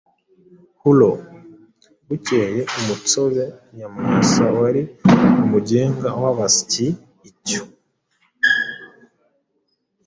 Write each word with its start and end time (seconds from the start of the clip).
Huro. 0.81 1.11
Bukeye 2.07 2.59
umutsobe 2.79 3.43
Nyamwasa 3.77 4.45
wari 4.59 4.81
umugenga 5.43 6.09
w’abasyi 6.21 6.87
icyo 7.29 7.61